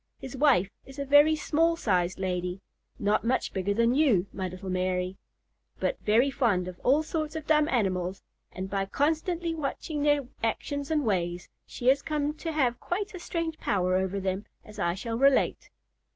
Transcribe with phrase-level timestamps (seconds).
[0.17, 5.99] His wife is a very small sized lady—not much bigger than you, my little Mary—but
[5.99, 11.05] very fond of all sorts of dumb animals; and by constantly watching their actions and
[11.05, 15.19] ways, she has come to have quite a strange power over them, as I shall
[15.19, 15.69] relate.